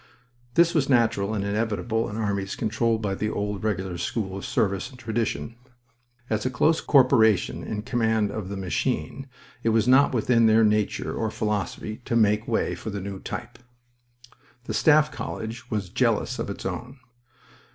[0.55, 4.89] This was natural and inevitable in armies controlled by the old Regular school of service
[4.89, 5.53] and tradition.
[6.27, 9.27] As a close corporation in command of the machine,
[9.61, 13.59] it was not within their nature or philosophy to make way for the new type.
[14.63, 16.97] The Staff College was jealous of its own.